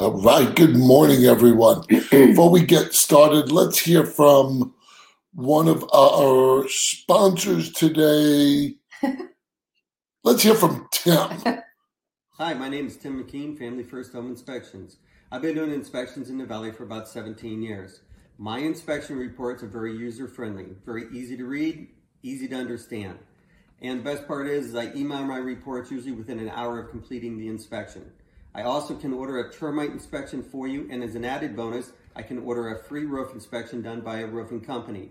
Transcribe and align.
All 0.00 0.22
right. 0.22 0.56
Good 0.56 0.74
morning, 0.74 1.26
everyone. 1.26 1.84
Before 1.86 2.48
we 2.48 2.64
get 2.64 2.94
started, 2.94 3.52
let's 3.52 3.78
hear 3.78 4.06
from 4.06 4.72
one 5.34 5.68
of 5.68 5.84
our 5.92 6.66
sponsors 6.66 7.70
today. 7.70 8.76
Let's 10.24 10.42
hear 10.44 10.54
from 10.54 10.88
Tim. 10.92 11.28
Hi, 12.38 12.54
my 12.54 12.70
name 12.70 12.86
is 12.86 12.96
Tim 12.96 13.22
McKean, 13.22 13.58
Family 13.58 13.84
First 13.84 14.14
Home 14.14 14.30
Inspections. 14.30 14.96
I've 15.30 15.42
been 15.42 15.56
doing 15.56 15.74
inspections 15.74 16.30
in 16.30 16.38
the 16.38 16.46
Valley 16.46 16.72
for 16.72 16.84
about 16.84 17.06
17 17.06 17.60
years. 17.60 18.00
My 18.38 18.60
inspection 18.60 19.18
reports 19.18 19.62
are 19.62 19.68
very 19.68 19.94
user 19.94 20.26
friendly, 20.26 20.68
very 20.86 21.04
easy 21.12 21.36
to 21.36 21.44
read, 21.44 21.88
easy 22.22 22.48
to 22.48 22.56
understand. 22.56 23.18
And 23.82 24.00
the 24.00 24.04
best 24.04 24.26
part 24.26 24.48
is, 24.48 24.68
is 24.68 24.74
I 24.74 24.90
email 24.94 25.22
my 25.24 25.36
reports 25.36 25.90
usually 25.90 26.12
within 26.12 26.38
an 26.38 26.48
hour 26.48 26.80
of 26.80 26.88
completing 26.90 27.36
the 27.36 27.48
inspection. 27.48 28.10
I 28.54 28.62
also 28.62 28.94
can 28.94 29.14
order 29.14 29.38
a 29.38 29.52
termite 29.52 29.90
inspection 29.90 30.42
for 30.42 30.66
you, 30.66 30.86
and 30.90 31.02
as 31.02 31.14
an 31.14 31.24
added 31.24 31.56
bonus, 31.56 31.92
I 32.14 32.22
can 32.22 32.38
order 32.38 32.68
a 32.68 32.84
free 32.84 33.06
roof 33.06 33.32
inspection 33.32 33.80
done 33.80 34.02
by 34.02 34.18
a 34.18 34.26
roofing 34.26 34.60
company. 34.60 35.10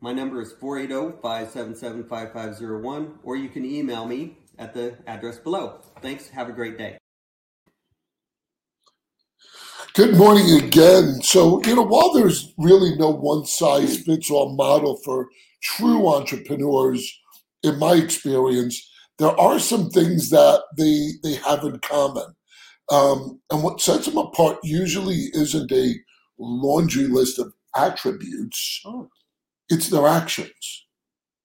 My 0.00 0.12
number 0.12 0.40
is 0.40 0.52
480 0.52 1.20
577 1.20 2.04
5501, 2.04 3.18
or 3.22 3.36
you 3.36 3.48
can 3.48 3.64
email 3.64 4.06
me 4.06 4.38
at 4.58 4.72
the 4.72 4.96
address 5.06 5.38
below. 5.38 5.80
Thanks. 6.00 6.30
Have 6.30 6.48
a 6.48 6.52
great 6.52 6.78
day. 6.78 6.98
Good 9.94 10.16
morning 10.16 10.62
again. 10.62 11.22
So, 11.22 11.62
you 11.64 11.74
know, 11.74 11.82
while 11.82 12.12
there's 12.12 12.52
really 12.58 12.96
no 12.96 13.10
one 13.10 13.46
size 13.46 13.98
fits 13.98 14.30
all 14.30 14.54
model 14.54 15.00
for 15.04 15.28
true 15.62 16.06
entrepreneurs, 16.08 17.10
in 17.62 17.78
my 17.78 17.94
experience, 17.94 18.90
there 19.18 19.38
are 19.40 19.58
some 19.58 19.88
things 19.90 20.28
that 20.30 20.62
they 20.76 21.12
they 21.22 21.36
have 21.36 21.64
in 21.64 21.78
common. 21.80 22.35
Um, 22.90 23.40
and 23.50 23.62
what 23.62 23.80
sets 23.80 24.06
them 24.06 24.16
apart 24.16 24.58
usually 24.62 25.30
isn't 25.32 25.72
a 25.72 25.94
laundry 26.38 27.04
list 27.04 27.38
of 27.38 27.52
attributes. 27.76 28.80
Oh. 28.84 29.08
It's 29.68 29.90
their 29.90 30.06
actions. 30.06 30.86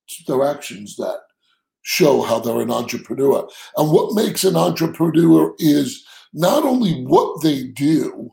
It's 0.07 0.23
their 0.27 0.43
actions 0.43 0.95
that 0.97 1.19
show 1.83 2.21
how 2.21 2.39
they're 2.39 2.61
an 2.61 2.71
entrepreneur. 2.71 3.47
And 3.77 3.91
what 3.91 4.13
makes 4.13 4.43
an 4.43 4.55
entrepreneur 4.55 5.53
is 5.57 6.05
not 6.33 6.63
only 6.63 7.03
what 7.05 7.41
they 7.41 7.63
do, 7.67 8.31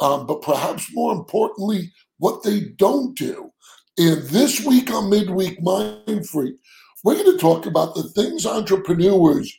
um, 0.00 0.26
but 0.26 0.42
perhaps 0.42 0.88
more 0.92 1.12
importantly, 1.12 1.92
what 2.18 2.42
they 2.42 2.60
don't 2.76 3.16
do. 3.16 3.50
And 3.98 4.22
this 4.24 4.64
week 4.64 4.90
on 4.92 5.10
Midweek 5.10 5.62
Mind 5.62 6.28
Freak, 6.28 6.56
we're 7.02 7.22
going 7.22 7.32
to 7.32 7.38
talk 7.38 7.66
about 7.66 7.94
the 7.94 8.04
things 8.10 8.46
entrepreneurs 8.46 9.52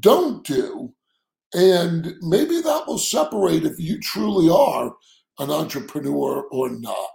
don't 0.00 0.44
do. 0.44 0.92
And 1.54 2.14
maybe 2.22 2.60
that 2.60 2.84
will 2.86 2.98
separate 2.98 3.64
if 3.64 3.78
you 3.78 4.00
truly 4.00 4.50
are 4.50 4.94
an 5.38 5.50
entrepreneur 5.50 6.42
or 6.50 6.70
not. 6.70 7.08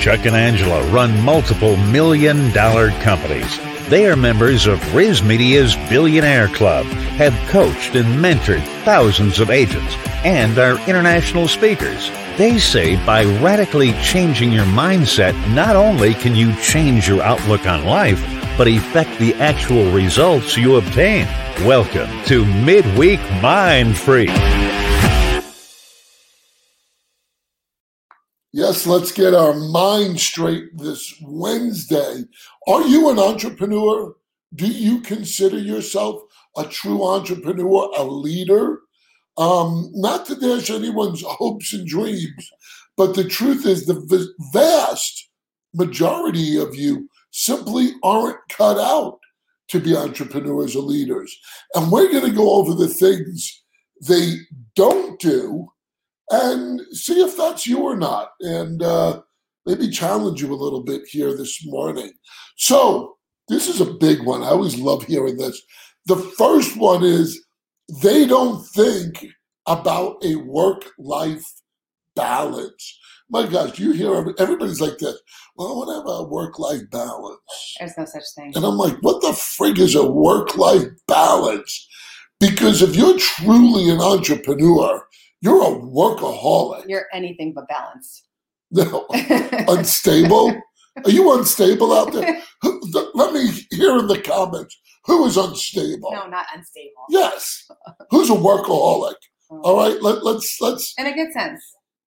Chuck 0.00 0.24
and 0.24 0.36
Angela 0.36 0.86
run 0.92 1.20
multiple 1.22 1.76
million 1.76 2.52
dollar 2.52 2.90
companies. 3.00 3.58
They 3.88 4.06
are 4.06 4.16
members 4.16 4.66
of 4.66 4.78
RISMedia's 4.92 5.74
Billionaire 5.88 6.48
Club, 6.48 6.86
have 7.16 7.34
coached 7.50 7.94
and 7.94 8.06
mentored 8.22 8.62
thousands 8.84 9.40
of 9.40 9.50
agents, 9.50 9.96
and 10.24 10.58
are 10.58 10.78
international 10.88 11.48
speakers. 11.48 12.10
They 12.36 12.58
say 12.58 12.96
by 13.04 13.24
radically 13.24 13.92
changing 14.02 14.52
your 14.52 14.64
mindset, 14.66 15.34
not 15.54 15.76
only 15.76 16.14
can 16.14 16.34
you 16.34 16.54
change 16.56 17.08
your 17.08 17.22
outlook 17.22 17.66
on 17.66 17.84
life, 17.84 18.20
but 18.56 18.68
affect 18.68 19.18
the 19.18 19.34
actual 19.34 19.90
results 19.90 20.56
you 20.56 20.76
obtain. 20.76 21.26
Welcome 21.66 22.08
to 22.24 22.44
Midweek 22.62 23.20
Mind 23.42 23.96
Free. 23.96 24.30
Yes, 28.52 28.86
let's 28.86 29.12
get 29.12 29.34
our 29.34 29.52
mind 29.52 30.18
straight 30.18 30.78
this 30.78 31.14
Wednesday. 31.20 32.24
Are 32.66 32.86
you 32.86 33.10
an 33.10 33.18
entrepreneur? 33.18 34.14
Do 34.54 34.66
you 34.66 35.00
consider 35.00 35.58
yourself 35.58 36.22
a 36.56 36.64
true 36.64 37.04
entrepreneur, 37.04 37.90
a 37.98 38.04
leader? 38.04 38.80
Um, 39.36 39.90
not 39.92 40.24
to 40.26 40.36
dash 40.36 40.70
anyone's 40.70 41.22
hopes 41.22 41.74
and 41.74 41.86
dreams, 41.86 42.50
but 42.96 43.14
the 43.14 43.24
truth 43.24 43.66
is 43.66 43.84
the 43.84 44.32
vast 44.54 45.28
majority 45.74 46.56
of 46.56 46.74
you 46.74 47.10
simply 47.30 47.92
aren't 48.02 48.38
cut 48.48 48.78
out 48.78 49.18
to 49.68 49.80
be 49.80 49.96
entrepreneurs 49.96 50.76
or 50.76 50.82
leaders. 50.82 51.36
And 51.74 51.90
we're 51.90 52.10
going 52.10 52.30
to 52.30 52.36
go 52.36 52.54
over 52.54 52.74
the 52.74 52.88
things 52.88 53.62
they 54.06 54.36
don't 54.74 55.18
do 55.20 55.68
and 56.30 56.80
see 56.92 57.20
if 57.22 57.36
that's 57.36 57.66
you 57.66 57.82
or 57.82 57.96
not, 57.96 58.30
and 58.40 58.82
uh, 58.82 59.20
maybe 59.64 59.88
challenge 59.88 60.42
you 60.42 60.52
a 60.52 60.56
little 60.56 60.82
bit 60.82 61.02
here 61.06 61.36
this 61.36 61.64
morning. 61.64 62.12
So, 62.56 63.16
this 63.48 63.68
is 63.68 63.80
a 63.80 63.92
big 63.92 64.24
one. 64.24 64.42
I 64.42 64.48
always 64.48 64.76
love 64.76 65.04
hearing 65.04 65.36
this. 65.36 65.62
The 66.06 66.16
first 66.16 66.76
one 66.76 67.04
is 67.04 67.44
they 68.02 68.26
don't 68.26 68.66
think 68.68 69.24
about 69.66 70.16
a 70.24 70.34
work 70.36 70.84
life 70.98 71.44
balance. 72.16 72.98
My 73.28 73.46
gosh, 73.46 73.78
you 73.78 73.92
hear 73.92 74.14
everybody's 74.38 74.80
like 74.80 74.98
this. 74.98 75.16
Well, 75.56 75.68
I 75.68 75.72
want 75.72 75.88
to 75.90 75.94
have 75.96 76.20
a 76.20 76.22
work 76.28 76.58
life 76.58 76.82
balance. 76.90 77.38
There's 77.78 77.92
no 77.98 78.04
such 78.04 78.22
thing. 78.36 78.52
And 78.54 78.64
I'm 78.64 78.76
like, 78.76 78.96
what 79.00 79.20
the 79.20 79.28
frig 79.28 79.78
is 79.78 79.94
a 79.96 80.08
work 80.08 80.56
life 80.56 80.84
balance? 81.08 81.88
Because 82.38 82.82
if 82.82 82.94
you're 82.94 83.18
truly 83.18 83.88
an 83.90 84.00
entrepreneur, 84.00 85.04
you're 85.40 85.62
a 85.62 85.76
workaholic. 85.76 86.84
You're 86.86 87.06
anything 87.12 87.52
but 87.52 87.66
balanced. 87.68 88.28
No, 88.70 89.06
unstable. 89.68 90.50
Are 91.04 91.10
you 91.10 91.36
unstable 91.36 91.92
out 91.92 92.12
there? 92.12 92.40
Who- 92.62 92.80
th- 92.92 93.06
Let 93.14 93.32
me 93.32 93.50
hear 93.70 93.98
in 93.98 94.06
the 94.06 94.20
comments 94.20 94.78
who 95.04 95.24
is 95.26 95.36
unstable. 95.36 96.10
no, 96.12 96.26
not 96.26 96.46
unstable. 96.54 97.04
Yes, 97.10 97.66
who's 98.10 98.30
a 98.30 98.34
workaholic? 98.34 99.14
Oh. 99.50 99.60
All 99.62 99.76
right, 99.76 100.00
let, 100.02 100.24
let's 100.24 100.58
let's 100.60 100.94
In 100.98 101.06
a 101.06 101.14
good 101.14 101.32
sense. 101.32 101.62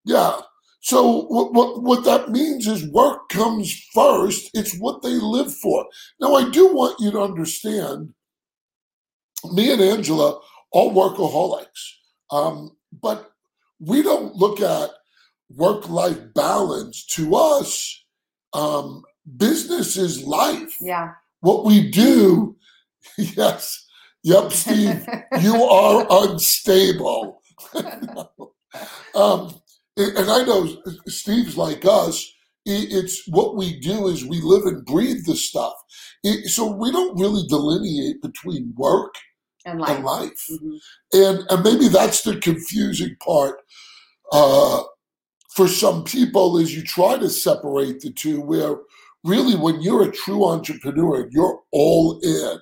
yeah. 0.06 0.40
So 0.82 1.24
what, 1.24 1.54
what 1.54 1.84
what 1.84 2.06
that 2.06 2.30
means 2.30 2.66
is 2.66 2.88
work 2.90 3.30
comes 3.30 3.74
first. 3.94 4.50
It's 4.54 4.78
what 4.78 5.02
they 5.02 5.10
live 5.10 5.54
for. 5.56 5.86
Now 6.20 6.36
I 6.36 6.50
do 6.50 6.74
want 6.74 7.00
you 7.00 7.12
to 7.12 7.22
understand. 7.22 8.14
Me 9.52 9.72
and 9.72 9.82
Angela 9.82 10.40
are 10.74 10.86
workaholics, 10.86 11.94
um, 12.32 12.76
but 13.02 13.32
we 13.80 14.02
don't 14.02 14.36
look 14.36 14.62
at 14.62 14.90
work 15.50 15.90
life 15.90 16.20
balance. 16.34 17.06
To 17.16 17.36
us, 17.36 18.06
um, 18.54 19.04
business 19.38 19.98
is 19.98 20.24
life. 20.24 20.76
Yeah. 20.82 21.14
What 21.42 21.66
we 21.66 21.90
do, 21.90 22.58
yes, 23.18 23.86
yep, 24.24 24.52
Steve, 24.52 25.06
you 25.42 25.64
are 25.64 26.06
unstable. 26.10 27.42
um, 29.16 29.54
and 30.00 30.30
I 30.30 30.44
know 30.44 30.78
Steve's 31.08 31.58
like 31.58 31.86
us. 31.86 32.26
It's 32.66 33.28
what 33.28 33.56
we 33.58 33.80
do 33.80 34.08
is 34.08 34.26
we 34.26 34.42
live 34.42 34.66
and 34.66 34.86
breathe 34.86 35.26
this 35.26 35.48
stuff. 35.48 35.74
So 36.46 36.72
we 36.72 36.92
don't 36.92 37.20
really 37.20 37.48
delineate 37.48 38.22
between 38.22 38.74
work 38.78 39.16
and 39.66 39.82
and 39.82 40.04
life. 40.04 40.04
life. 40.04 40.46
Mhm. 40.52 40.80
And, 41.14 41.40
and 41.50 41.64
maybe 41.64 41.88
that's 41.88 42.22
the 42.24 42.38
confusing 42.38 43.16
part 43.26 43.58
uh, 44.32 44.84
for 45.56 45.68
some 45.68 46.04
people 46.04 46.58
is 46.58 46.76
you 46.76 46.84
try 46.84 47.18
to 47.18 47.30
separate 47.30 48.02
the 48.02 48.12
two 48.12 48.42
where 48.42 48.78
really 49.24 49.56
when 49.56 49.82
you're 49.82 50.04
a 50.08 50.12
true 50.12 50.46
entrepreneur, 50.46 51.28
you're 51.32 51.60
all 51.72 52.20
in. 52.22 52.60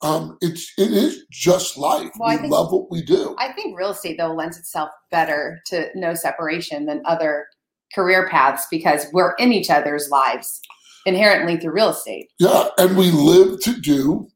Um, 0.00 0.38
it's 0.40 0.72
it 0.78 0.92
is 0.92 1.24
just 1.30 1.76
life. 1.76 2.10
Well, 2.18 2.30
we 2.30 2.36
think- 2.36 2.52
love 2.52 2.72
what 2.72 2.90
we 2.90 3.02
do. 3.02 3.34
I 3.38 3.52
think 3.52 3.76
real 3.76 3.90
estate 3.90 4.16
though 4.18 4.32
lends 4.32 4.56
itself 4.58 4.90
better 5.10 5.60
to 5.66 5.88
no 5.94 6.14
separation 6.14 6.86
than 6.86 7.02
other 7.04 7.46
career 7.94 8.28
paths 8.28 8.66
because 8.70 9.06
we're 9.12 9.34
in 9.34 9.52
each 9.52 9.70
other's 9.70 10.08
lives 10.10 10.60
inherently 11.06 11.56
through 11.56 11.72
real 11.72 11.88
estate. 11.90 12.28
Yeah, 12.38 12.68
and 12.78 12.96
we 12.96 13.10
live 13.10 13.60
to 13.62 13.80
do 13.80 14.28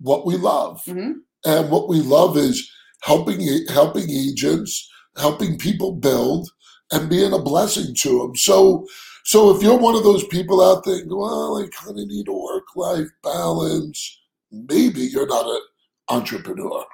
what 0.00 0.26
we 0.26 0.36
love, 0.36 0.82
hmm 0.84 1.12
and 1.44 1.70
what 1.70 1.88
we 1.88 2.00
love 2.00 2.36
is 2.36 2.70
helping 3.02 3.40
helping 3.68 4.10
agents, 4.10 4.88
helping 5.16 5.58
people 5.58 5.92
build, 5.92 6.50
and 6.92 7.08
being 7.08 7.32
a 7.32 7.38
blessing 7.38 7.94
to 8.00 8.18
them. 8.20 8.36
So, 8.36 8.86
so 9.24 9.54
if 9.56 9.62
you're 9.62 9.78
one 9.78 9.94
of 9.94 10.04
those 10.04 10.26
people 10.28 10.62
out 10.62 10.84
there, 10.84 11.02
well, 11.06 11.56
I 11.56 11.68
kind 11.74 11.98
of 11.98 12.06
need 12.06 12.28
a 12.28 12.32
work 12.32 12.64
life 12.76 13.08
balance. 13.22 14.18
Maybe 14.52 15.00
you're 15.00 15.26
not 15.26 15.46
an 15.46 15.60
entrepreneur. 16.08 16.84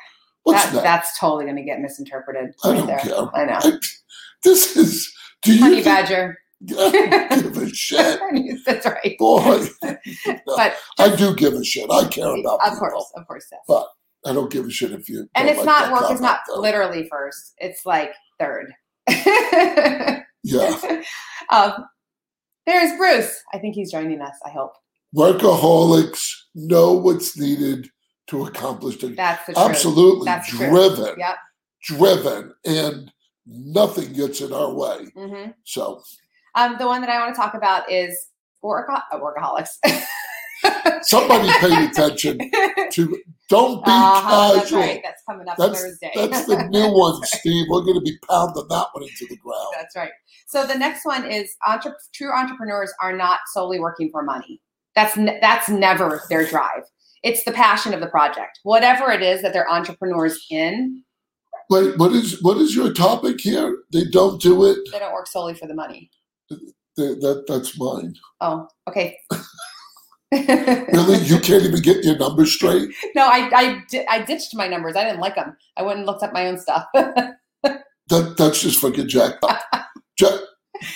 What's 0.45 0.65
That, 0.67 0.75
that? 0.75 0.83
that's 0.85 1.19
totally 1.19 1.45
going 1.45 1.57
to 1.57 1.63
get 1.63 1.81
misinterpreted. 1.81 2.55
I 2.65 2.69
right 2.71 2.77
don't 2.79 2.87
there. 2.87 2.99
care. 3.01 3.35
I 3.35 3.45
know. 3.45 3.59
I- 3.61 3.79
this 4.45 4.77
is. 4.77 5.13
Do 5.43 5.55
you 5.55 5.61
Honey 5.61 5.75
think- 5.83 5.85
badger. 5.87 6.39
give 6.67 6.77
a 7.57 7.69
shit, 7.69 8.21
that's 8.67 8.85
right. 8.85 9.15
boy? 9.19 9.65
But 10.45 10.75
I 10.99 11.15
do 11.15 11.33
give 11.37 11.53
a 11.55 11.63
shit. 11.63 11.89
I 11.89 12.05
care 12.09 12.35
about 12.37 12.59
of 12.67 12.73
people. 12.73 12.79
course, 12.89 13.13
of 13.15 13.27
course, 13.29 13.47
yes. 13.53 13.61
But 13.69 13.87
I 14.27 14.33
don't 14.33 14.51
give 14.51 14.67
a 14.67 14.71
shit 14.71 14.91
if 14.91 15.09
you. 15.09 15.29
And 15.37 15.49
it's 15.49 15.59
like 15.59 15.67
not 15.67 15.93
work 15.93 16.01
comment, 16.03 16.21
not 16.21 16.41
though. 16.49 16.59
literally 16.61 17.07
first. 17.09 17.55
It's 17.59 17.87
like 17.87 18.13
third. 18.41 18.73
Yeah, 20.45 21.03
um, 21.51 21.85
there's 22.67 22.97
Bruce. 22.97 23.41
I 23.53 23.59
think 23.59 23.75
he's 23.75 23.93
joining 23.93 24.21
us. 24.21 24.35
I 24.45 24.51
hope 24.51 24.73
workaholics 25.17 26.31
know 26.55 26.93
what's 26.93 27.37
needed 27.39 27.89
to 28.29 28.45
accomplish 28.45 28.99
the 28.99 29.09
that's 29.09 29.47
the 29.47 29.55
truth. 29.55 29.65
absolutely 29.67 30.25
That's 30.27 30.51
driven, 30.51 31.15
Yep. 31.19 31.37
driven, 31.83 32.55
and 32.67 33.13
nothing 33.47 34.13
gets 34.13 34.41
in 34.41 34.53
our 34.53 34.73
way. 34.73 35.07
hmm 35.17 35.51
So 35.65 36.03
Um, 36.55 36.77
the 36.79 36.87
one 36.87 37.01
that 37.01 37.11
I 37.11 37.21
want 37.21 37.35
to 37.35 37.41
talk 37.41 37.55
about 37.55 37.91
is 37.91 38.29
work- 38.63 38.89
uh, 38.91 39.01
workaholics. 39.19 39.71
somebody 41.03 41.49
paid 41.61 41.89
attention 41.91 42.39
to. 42.93 43.19
Don't 43.49 43.83
be 43.83 43.91
Uh-huh, 43.91 44.53
that's 44.57 44.73
right. 44.73 45.01
That's 45.03 45.23
coming 45.27 45.49
up 45.49 45.57
That's 45.57 45.81
Thursday. 45.81 46.11
that's 46.15 46.45
the 46.45 46.65
new 46.69 46.89
one, 46.93 47.23
Steve. 47.25 47.65
We're 47.71 47.81
going 47.81 47.95
to 47.95 48.03
be 48.03 48.19
pounding 48.29 48.67
that 48.69 48.87
one 48.93 49.05
into 49.05 49.27
the 49.27 49.37
ground. 49.37 49.69
That's 49.73 49.97
right. 49.97 50.11
So 50.47 50.67
the 50.67 50.75
next 50.75 51.07
one 51.07 51.31
is 51.31 51.55
entre- 51.67 51.97
true 52.13 52.31
entrepreneurs 52.31 52.93
are 53.03 53.17
not 53.17 53.41
solely 53.55 53.81
working 53.81 54.11
for 54.11 54.23
money. 54.23 54.61
That's 54.95 55.17
ne- 55.17 55.39
that's 55.41 55.69
never 55.69 56.23
their 56.29 56.47
drive. 56.47 56.83
It's 57.23 57.45
the 57.45 57.53
passion 57.53 57.95
of 57.95 58.01
the 58.01 58.07
project. 58.09 58.61
Whatever 58.63 59.11
it 59.11 59.23
is 59.23 59.43
that 59.43 59.53
they're 59.53 59.71
entrepreneurs 59.71 60.45
in, 60.51 61.03
Wait, 61.71 61.99
what 61.99 62.13
is 62.13 62.43
what 62.43 62.57
is 62.57 62.75
your 62.75 62.93
topic 62.93 63.41
here? 63.41 63.79
They 63.93 64.05
don't 64.05 64.41
do 64.41 64.65
it. 64.65 64.79
they 64.93 64.99
don't 64.99 65.13
work 65.13 65.27
solely 65.27 65.55
for 65.55 65.67
the 65.67 65.75
money. 65.75 66.11
They, 66.51 66.57
that 66.97 67.45
that's 67.47 67.79
mine. 67.79 68.15
Oh, 68.41 68.69
okay. 68.89 69.19
Really, 70.31 71.19
you 71.25 71.41
can't 71.41 71.65
even 71.65 71.81
get 71.81 72.05
your 72.05 72.19
numbers 72.19 72.53
straight. 72.53 72.91
no, 73.15 73.23
I 73.27 73.49
I, 73.55 74.05
I 74.11 74.23
ditched 74.23 74.55
my 74.55 74.69
numbers. 74.69 74.95
I 74.95 75.05
didn't 75.05 75.21
like 75.21 75.35
them. 75.37 75.57
I 75.79 75.83
went 75.83 75.99
and 75.99 76.07
looked 76.07 76.23
up 76.23 76.35
my 76.35 76.49
own 76.49 76.59
stuff. 76.59 76.85
That 78.11 78.37
that's 78.39 78.63
just 78.63 78.81
fucking 78.81 79.09
jackpot. 79.09 79.61
Jack, 80.19 80.41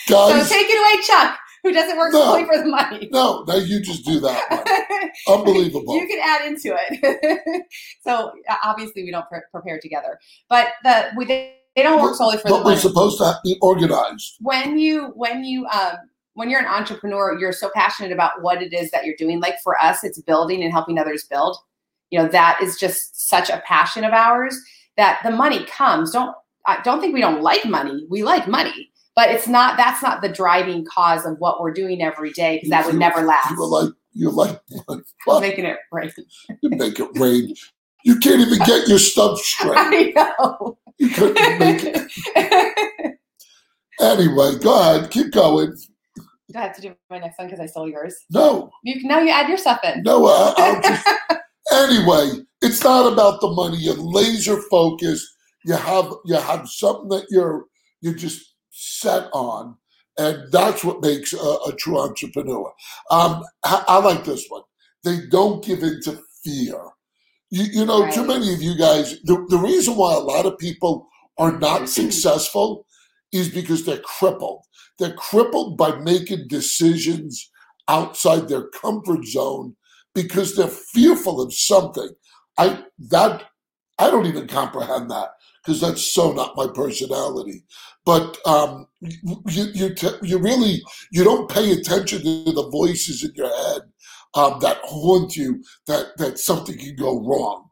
so 0.06 0.44
take 0.44 0.66
it 0.66 0.78
away, 0.78 1.02
Chuck, 1.02 1.38
who 1.64 1.72
doesn't 1.72 1.96
work 1.96 2.12
No. 2.12 2.20
solely 2.22 2.44
for 2.44 2.58
the 2.58 2.66
money. 2.66 3.08
no, 3.12 3.44
now 3.46 3.56
you 3.56 3.80
just 3.80 4.04
do 4.04 4.20
that 4.20 4.50
one. 5.26 5.38
Unbelievable. 5.38 5.94
you 5.96 6.06
can 6.06 6.18
add 6.22 6.46
into 6.46 6.74
it. 6.78 7.62
so 8.02 8.32
uh, 8.48 8.56
obviously 8.64 9.04
we 9.04 9.10
don't 9.10 9.28
pre- 9.28 9.40
prepare 9.50 9.78
together, 9.80 10.18
but 10.48 10.68
the 10.84 11.10
we, 11.16 11.24
they 11.26 11.54
don't 11.76 12.02
work 12.02 12.14
solely 12.16 12.36
for 12.38 12.48
the 12.48 12.54
but 12.54 12.64
we're 12.64 12.76
supposed 12.76 13.18
to 13.18 13.34
be 13.44 13.56
organized. 13.62 14.36
when 14.40 14.78
you 14.78 15.06
when 15.14 15.44
you 15.44 15.66
um 15.66 15.96
when 16.34 16.48
you're 16.50 16.60
an 16.60 16.66
entrepreneur 16.66 17.38
you're 17.38 17.52
so 17.52 17.70
passionate 17.74 18.12
about 18.12 18.42
what 18.42 18.62
it 18.62 18.72
is 18.72 18.90
that 18.90 19.04
you're 19.06 19.16
doing 19.16 19.40
like 19.40 19.56
for 19.62 19.78
us 19.82 20.02
it's 20.04 20.20
building 20.22 20.62
and 20.62 20.72
helping 20.72 20.98
others 20.98 21.24
build 21.24 21.56
you 22.10 22.18
know 22.18 22.28
that 22.28 22.58
is 22.62 22.78
just 22.78 23.28
such 23.28 23.48
a 23.50 23.62
passion 23.66 24.04
of 24.04 24.12
ours 24.12 24.58
that 24.98 25.20
the 25.24 25.30
money 25.30 25.64
comes 25.64 26.10
don't 26.10 26.34
i 26.66 26.80
don't 26.82 27.00
think 27.00 27.14
we 27.14 27.20
don't 27.20 27.42
like 27.42 27.64
money 27.64 28.06
we 28.10 28.22
like 28.22 28.46
money 28.48 28.90
but 29.16 29.30
it's 29.30 29.46
not 29.48 29.76
that's 29.76 30.02
not 30.02 30.22
the 30.22 30.28
driving 30.28 30.84
cause 30.84 31.24
of 31.26 31.36
what 31.38 31.60
we're 31.60 31.72
doing 31.72 32.02
every 32.02 32.30
day 32.32 32.56
because 32.56 32.70
that 32.70 32.84
would 32.86 32.94
You- 32.94 33.00
never 33.00 33.22
last 33.22 33.50
You 33.50 33.58
were 33.58 33.66
like 33.66 33.92
you're 34.14 34.32
like 34.32 34.60
I'm 34.88 35.02
making 35.40 35.64
it 35.64 35.78
right 35.90 36.12
You 36.60 36.70
make 36.70 36.98
it 37.00 37.08
rain. 37.18 37.54
You 38.04 38.18
can't 38.18 38.40
even 38.40 38.58
get 38.66 38.88
your 38.88 38.98
stuff 38.98 39.38
straight. 39.38 39.76
i 40.16 40.34
know 40.38 40.78
You 40.98 41.08
couldn't 41.08 41.58
make 41.58 41.82
it. 41.84 43.12
Anyway, 44.00 44.52
go 44.60 44.80
ahead, 44.80 45.10
keep 45.10 45.30
going. 45.30 45.76
do 46.16 46.58
i 46.58 46.62
have 46.62 46.74
to 46.74 46.82
do 46.82 46.94
my 47.08 47.18
next 47.18 47.38
one 47.38 47.46
because 47.46 47.60
i 47.60 47.66
stole 47.66 47.88
yours 47.88 48.16
No, 48.30 48.70
you 48.82 48.98
can 48.98 49.08
now 49.08 49.20
you 49.20 49.30
add 49.30 49.48
your 49.48 49.58
stuff 49.58 49.80
in 49.84 50.02
no, 50.02 50.26
I, 50.26 50.54
I'll 50.56 50.80
just. 50.82 51.08
Anyway, 51.72 52.44
it's 52.62 52.82
not 52.82 53.10
about 53.12 53.40
the 53.40 53.48
money. 53.48 53.76
You're 53.78 53.94
laser 53.94 54.60
focused. 54.70 55.26
You 55.64 55.74
have 55.74 56.12
you 56.24 56.34
have 56.34 56.68
something 56.68 57.08
that 57.10 57.26
you're 57.30 57.66
you're 58.00 58.14
just 58.14 58.51
set 58.72 59.28
on, 59.32 59.76
and 60.18 60.50
that's 60.50 60.84
what 60.84 61.02
makes 61.02 61.32
a, 61.32 61.36
a 61.36 61.72
true 61.78 61.98
entrepreneur. 61.98 62.72
Um, 63.10 63.44
I, 63.64 63.84
I 63.86 63.98
like 64.00 64.24
this 64.24 64.46
one. 64.48 64.62
They 65.04 65.20
don't 65.30 65.64
give 65.64 65.82
in 65.82 66.00
to 66.02 66.20
fear. 66.44 66.80
You, 67.50 67.64
you 67.64 67.84
know, 67.84 68.10
too 68.10 68.26
many 68.26 68.52
of 68.52 68.62
you 68.62 68.76
guys. 68.76 69.20
The, 69.24 69.44
the 69.48 69.58
reason 69.58 69.96
why 69.96 70.14
a 70.14 70.20
lot 70.20 70.46
of 70.46 70.58
people 70.58 71.08
are 71.38 71.58
not 71.58 71.88
successful 71.88 72.86
is 73.32 73.48
because 73.48 73.84
they're 73.84 73.98
crippled. 73.98 74.64
They're 74.98 75.14
crippled 75.14 75.76
by 75.76 75.96
making 75.96 76.48
decisions 76.48 77.50
outside 77.88 78.48
their 78.48 78.68
comfort 78.68 79.24
zone 79.26 79.76
because 80.14 80.54
they're 80.54 80.68
fearful 80.68 81.40
of 81.40 81.52
something. 81.52 82.10
I 82.58 82.84
that 83.10 83.44
I 84.02 84.10
don't 84.10 84.26
even 84.26 84.48
comprehend 84.48 85.10
that 85.12 85.28
because 85.64 85.80
that's 85.80 86.12
so 86.12 86.32
not 86.32 86.56
my 86.56 86.66
personality. 86.74 87.62
But 88.04 88.36
um, 88.46 88.88
you 89.00 89.66
you 89.74 89.94
te- 89.94 90.18
you 90.22 90.38
really 90.38 90.82
you 91.12 91.22
don't 91.22 91.48
pay 91.48 91.72
attention 91.72 92.22
to 92.22 92.52
the 92.52 92.68
voices 92.70 93.22
in 93.22 93.32
your 93.36 93.54
head 93.64 93.82
um, 94.34 94.58
that 94.60 94.78
haunt 94.82 95.36
you 95.36 95.62
that 95.86 96.16
that 96.18 96.38
something 96.40 96.76
can 96.76 96.96
go 96.96 97.20
wrong. 97.20 97.68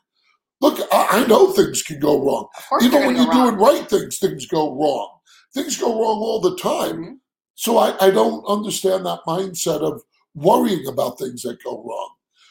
Look, 0.60 0.78
I, 0.92 1.22
I 1.22 1.26
know 1.26 1.52
things 1.52 1.82
can 1.82 1.98
go 1.98 2.22
wrong. 2.24 2.46
Even 2.82 3.06
when 3.06 3.16
you're 3.16 3.32
doing 3.32 3.56
right 3.56 3.88
things, 3.88 4.18
things 4.18 4.46
go 4.46 4.72
wrong. 4.74 5.18
Things 5.52 5.76
go 5.76 5.88
wrong 6.00 6.18
all 6.20 6.40
the 6.40 6.56
time. 6.56 6.96
Mhm. 7.04 7.16
So 7.56 7.78
I, 7.78 8.06
I 8.06 8.10
don't 8.10 8.44
understand 8.44 9.04
that 9.04 9.20
mindset 9.26 9.80
of 9.80 10.02
worrying 10.34 10.86
about 10.86 11.18
things 11.18 11.42
that 11.42 11.62
go 11.64 11.82
wrong. 11.82 12.10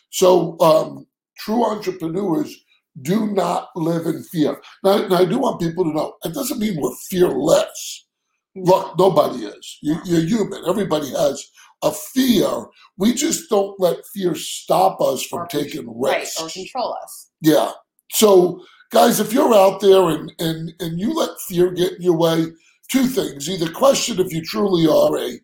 So 0.09 0.59
um, 0.59 1.07
true 1.37 1.63
entrepreneurs 1.63 2.53
do 3.01 3.27
not 3.27 3.69
live 3.75 4.05
in 4.07 4.23
fear. 4.23 4.59
Now, 4.83 5.07
now, 5.07 5.17
I 5.17 5.25
do 5.25 5.39
want 5.39 5.61
people 5.61 5.83
to 5.85 5.91
know 5.93 6.15
it 6.23 6.33
doesn't 6.33 6.59
mean 6.59 6.77
we're 6.79 6.95
fearless. 7.09 8.07
Look, 8.55 8.97
nobody 8.97 9.45
is. 9.45 9.77
You, 9.81 9.97
you're 10.05 10.21
human. 10.25 10.63
Everybody 10.67 11.09
has 11.11 11.45
a 11.83 11.91
fear. 11.91 12.65
We 12.97 13.13
just 13.13 13.49
don't 13.49 13.79
let 13.79 13.97
fear 14.13 14.35
stop 14.35 14.99
us 15.01 15.23
from 15.23 15.41
Or- 15.41 15.47
taking 15.47 15.85
right 15.87 16.19
risks. 16.21 16.41
or 16.41 16.49
control 16.49 16.97
us 17.03 17.29
Yeah. 17.41 17.71
So, 18.11 18.61
guys, 18.91 19.19
if 19.19 19.31
you're 19.31 19.53
out 19.53 19.79
there 19.81 20.09
and, 20.09 20.33
and, 20.39 20.73
and 20.79 20.99
you 20.99 21.13
let 21.13 21.39
fear 21.47 21.71
get 21.71 21.93
in 21.93 22.01
your 22.01 22.17
way, 22.17 22.47
two 22.91 23.05
things. 23.07 23.47
Either 23.49 23.71
question 23.71 24.19
if 24.19 24.33
you 24.33 24.41
truly 24.43 24.87
are 24.87 25.17
a 25.17 25.39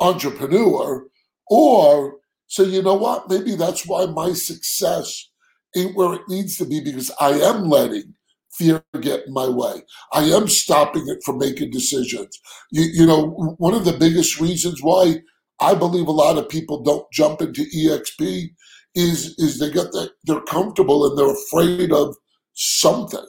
entrepreneur 0.00 1.06
or 1.48 2.16
say, 2.48 2.64
you 2.64 2.82
know 2.82 2.94
what, 2.94 3.28
maybe 3.30 3.54
that's 3.54 3.86
why 3.86 4.04
my 4.06 4.32
success 4.32 5.30
ain't 5.76 5.96
where 5.96 6.14
it 6.14 6.22
needs 6.28 6.56
to 6.58 6.64
be 6.64 6.80
because 6.80 7.10
I 7.20 7.30
am 7.30 7.64
letting 7.64 8.14
fear 8.52 8.82
get 9.00 9.26
in 9.26 9.32
my 9.32 9.48
way. 9.48 9.82
I 10.12 10.22
am 10.24 10.48
stopping 10.48 11.06
it 11.08 11.22
from 11.24 11.38
making 11.38 11.70
decisions. 11.70 12.38
You, 12.70 12.82
you 12.92 13.06
know, 13.06 13.56
one 13.58 13.74
of 13.74 13.84
the 13.84 13.92
biggest 13.92 14.40
reasons 14.40 14.82
why 14.82 15.20
I 15.60 15.74
believe 15.74 16.06
a 16.06 16.12
lot 16.12 16.38
of 16.38 16.48
people 16.48 16.82
don't 16.82 17.06
jump 17.12 17.40
into 17.40 17.62
EXP 17.76 18.50
is 18.94 19.34
is 19.38 19.58
they 19.58 19.70
get 19.70 19.92
that 19.92 20.12
they're 20.24 20.40
comfortable 20.42 21.06
and 21.06 21.18
they're 21.18 21.34
afraid 21.34 21.92
of 21.92 22.16
something. 22.54 23.26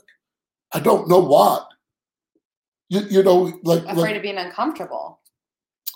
I 0.74 0.80
don't 0.80 1.10
know 1.10 1.20
what. 1.20 1.68
You, 2.92 3.02
you 3.10 3.22
know, 3.22 3.54
like, 3.64 3.84
afraid 3.84 3.98
like 3.98 4.16
of 4.16 4.24
being 4.24 4.38
uncomfortable 4.38 5.20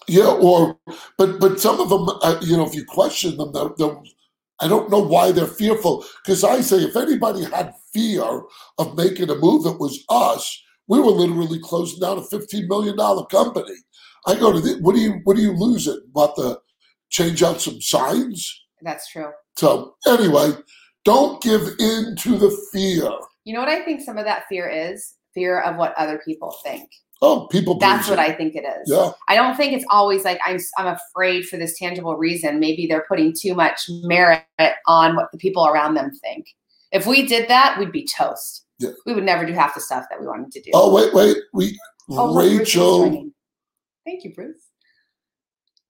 yeah, 0.08 0.28
or 0.28 0.78
but 1.18 1.40
but 1.40 1.60
some 1.60 1.80
of 1.80 1.90
them, 1.90 2.10
uh, 2.22 2.40
you 2.42 2.58
know, 2.58 2.66
if 2.66 2.76
you 2.76 2.86
question 2.86 3.38
them, 3.38 3.52
they'll, 3.54 3.74
they're, 3.78 3.96
I 4.64 4.68
don't 4.68 4.90
know 4.90 5.00
why 5.00 5.34
they're 5.34 5.46
fearful. 5.46 6.06
Because 6.24 6.46
I 6.46 6.62
say, 6.62 6.78
if 6.78 6.96
anybody 6.96 7.44
had 7.44 7.74
fear 7.94 8.24
of 8.78 8.96
making 8.96 9.30
a 9.30 9.36
move, 9.36 9.66
it 9.66 9.78
was 9.78 10.06
us. 10.08 10.64
We 10.88 11.00
were 11.00 11.12
literally 11.12 11.60
closing 11.60 12.00
down 12.00 12.18
a 12.18 12.24
fifteen 12.24 12.70
million 12.70 12.96
dollar 12.96 13.26
company. 13.26 13.76
I 14.26 14.36
go 14.36 14.54
to 14.54 14.62
the, 14.62 14.80
what 14.82 14.96
do 14.96 15.02
you 15.02 15.20
what 15.26 15.36
are 15.36 15.42
you 15.42 15.52
losing? 15.52 16.00
About 16.12 16.36
to 16.38 16.60
change 17.10 17.44
out 17.44 17.62
some 17.62 17.82
signs? 17.82 18.62
that's 18.82 19.10
true 19.10 19.32
So 19.56 19.96
anyway, 20.08 20.52
don't 21.06 21.42
give 21.42 21.62
in 21.80 22.16
to 22.18 22.38
the 22.38 22.52
fear. 22.74 23.10
You 23.46 23.54
know 23.54 23.60
what 23.62 23.70
I 23.70 23.84
think 23.86 24.02
some 24.02 24.18
of 24.18 24.26
that 24.26 24.44
fear 24.50 24.68
is? 24.68 25.16
Fear 25.34 25.62
of 25.62 25.78
what 25.78 25.94
other 25.98 26.22
people 26.26 26.56
think. 26.64 26.90
Oh, 27.26 27.48
people. 27.48 27.76
That's 27.80 28.10
what 28.10 28.20
I 28.20 28.34
think 28.34 28.54
it 28.56 28.66
is. 28.66 28.92
Yeah, 28.92 29.12
I 29.30 29.36
don't 29.36 29.56
think 29.56 29.74
it's 29.74 29.86
always 29.90 30.26
like 30.26 30.40
I'm 30.46 30.60
I'm 30.78 30.96
afraid 30.96 31.46
for 31.48 31.58
this 31.58 31.80
tangible 31.80 32.18
reason. 32.18 32.60
Maybe 32.60 32.86
they're 32.86 33.06
putting 33.08 33.34
too 33.34 33.56
much 33.56 33.82
merit 34.04 34.44
on 34.88 35.16
what 35.16 35.32
the 35.32 35.38
people 35.38 35.66
around 35.66 35.94
them 35.94 36.12
think. 36.22 36.48
If 36.92 37.08
we 37.08 37.26
did 37.26 37.50
that, 37.50 37.78
we'd 37.80 37.92
be 37.92 38.06
toast. 38.06 38.66
Yeah. 38.80 38.90
We 39.06 39.14
would 39.14 39.24
never 39.24 39.46
do 39.46 39.54
half 39.54 39.74
the 39.74 39.82
stuff 39.82 40.06
that 40.10 40.20
we 40.20 40.28
wanted 40.28 40.52
to 40.52 40.62
do. 40.62 40.72
Oh 40.74 40.94
wait, 40.94 41.14
wait. 41.14 41.38
We 41.54 41.80
Oh, 42.10 42.32
look, 42.32 42.44
Bruce 42.44 42.52
is 42.52 42.60
Rachel. 42.60 43.32
Thank 44.06 44.24
you, 44.24 44.34
Bruce. 44.34 44.62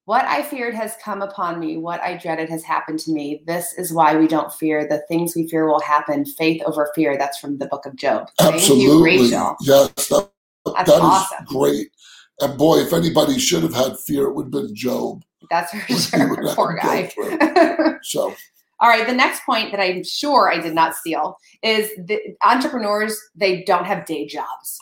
What 0.05 0.25
I 0.25 0.43
feared 0.43 0.75
has 0.75 0.95
come 1.01 1.21
upon 1.21 1.59
me. 1.59 1.77
What 1.77 2.01
I 2.01 2.17
dreaded 2.17 2.49
has 2.49 2.63
happened 2.63 2.99
to 2.99 3.11
me. 3.11 3.41
This 3.47 3.73
is 3.77 3.93
why 3.93 4.15
we 4.17 4.27
don't 4.27 4.53
fear. 4.53 4.85
The 4.85 5.01
things 5.07 5.33
we 5.35 5.47
fear 5.47 5.65
will 5.65 5.79
happen. 5.79 6.25
Faith 6.25 6.61
over 6.65 6.91
fear. 6.93 7.17
That's 7.17 7.39
from 7.39 7.57
the 7.57 7.67
book 7.67 7.85
of 7.85 7.95
Job. 7.95 8.27
Thank 8.37 8.55
Absolutely. 8.55 8.85
you, 8.85 9.03
Rachel. 9.03 9.55
Yes, 9.61 10.09
that, 10.09 10.29
That's 10.75 10.89
that 10.89 10.97
is 10.97 11.01
awesome. 11.01 11.45
great. 11.45 11.87
And 12.39 12.57
boy, 12.57 12.77
if 12.79 12.93
anybody 12.93 13.39
should 13.39 13.63
have 13.63 13.73
had 13.75 13.97
fear, 13.99 14.27
it 14.27 14.33
would 14.33 14.45
have 14.45 14.51
been 14.51 14.75
Job. 14.75 15.23
That's 15.49 15.71
for 15.71 15.93
sure. 16.17 16.55
Poor 16.55 16.77
guy. 16.81 17.11
So 18.03 18.33
All 18.79 18.89
right, 18.89 19.07
the 19.07 19.13
next 19.13 19.45
point 19.45 19.71
that 19.71 19.79
I'm 19.79 20.03
sure 20.03 20.51
I 20.51 20.59
did 20.59 20.73
not 20.73 20.93
steal 20.95 21.37
is 21.61 21.89
the 21.97 22.19
entrepreneurs, 22.43 23.17
they 23.33 23.63
don't 23.63 23.85
have 23.85 24.05
day 24.05 24.25
jobs. 24.27 24.77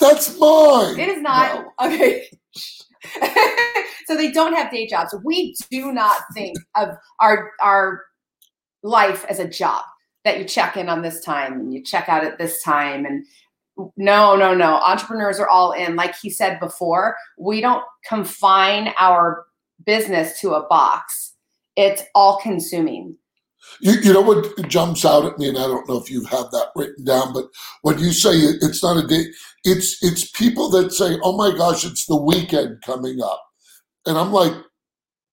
That's 0.00 0.38
mine. 0.38 0.98
It 0.98 1.08
is 1.08 1.20
not. 1.22 1.66
Okay. 1.82 2.28
so 4.06 4.16
they 4.16 4.32
don't 4.32 4.54
have 4.54 4.70
day 4.70 4.86
jobs. 4.88 5.14
We 5.24 5.54
do 5.70 5.92
not 5.92 6.16
think 6.34 6.56
of 6.74 6.88
our 7.20 7.52
our 7.60 8.02
life 8.82 9.24
as 9.28 9.38
a 9.38 9.48
job 9.48 9.84
that 10.24 10.38
you 10.38 10.44
check 10.44 10.76
in 10.76 10.88
on 10.88 11.02
this 11.02 11.22
time 11.22 11.54
and 11.54 11.72
you 11.72 11.82
check 11.82 12.08
out 12.08 12.24
at 12.24 12.38
this 12.38 12.62
time 12.62 13.04
and 13.04 13.24
no, 13.96 14.36
no, 14.36 14.54
no. 14.54 14.76
Entrepreneurs 14.76 15.38
are 15.38 15.48
all 15.48 15.72
in. 15.72 15.96
Like 15.96 16.14
he 16.16 16.30
said 16.30 16.58
before, 16.60 17.16
we 17.38 17.60
don't 17.60 17.84
confine 18.06 18.92
our 18.98 19.46
business 19.84 20.40
to 20.40 20.54
a 20.54 20.66
box. 20.66 21.34
It's 21.76 22.02
all 22.14 22.38
consuming. 22.40 23.16
You, 23.80 23.92
you 24.02 24.12
know 24.12 24.20
what 24.20 24.68
jumps 24.68 25.04
out 25.04 25.24
at 25.24 25.38
me, 25.38 25.48
and 25.48 25.58
I 25.58 25.62
don't 25.62 25.88
know 25.88 26.00
if 26.00 26.10
you 26.10 26.24
have 26.24 26.50
that 26.50 26.68
written 26.74 27.04
down, 27.04 27.32
but 27.32 27.48
when 27.82 27.98
you 27.98 28.12
say 28.12 28.30
it, 28.30 28.56
it's 28.62 28.82
not 28.82 29.02
a 29.02 29.06
day, 29.06 29.26
it's 29.64 30.02
it's 30.02 30.30
people 30.30 30.70
that 30.70 30.92
say, 30.92 31.18
"Oh 31.22 31.36
my 31.36 31.56
gosh, 31.56 31.84
it's 31.84 32.06
the 32.06 32.16
weekend 32.16 32.82
coming 32.82 33.20
up," 33.22 33.44
and 34.06 34.16
I'm 34.16 34.32
like, 34.32 34.54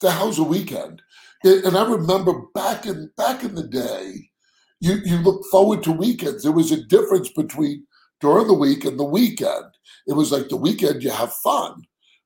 "The 0.02 0.12
hell's 0.12 0.40
a 0.40 0.44
weekend?" 0.44 1.02
And 1.44 1.78
I 1.78 1.90
remember 1.90 2.34
back 2.54 2.86
in 2.86 3.12
back 3.16 3.44
in 3.44 3.56
the 3.56 3.68
day, 3.68 4.30
you 4.80 5.00
you 5.06 5.18
look 5.18 5.44
forward 5.52 5.84
to 5.84 5.92
weekends. 5.92 6.44
There 6.44 6.52
was 6.52 6.72
a 6.72 6.84
difference 6.84 7.30
between 7.30 7.86
during 8.26 8.48
the 8.48 8.54
week 8.54 8.84
and 8.86 9.00
the 9.00 9.04
weekend. 9.20 9.66
It 10.08 10.14
was 10.14 10.32
like 10.32 10.50
the 10.50 10.58
weekend 10.58 11.04
you 11.04 11.12
have 11.12 11.32
fun. 11.34 11.84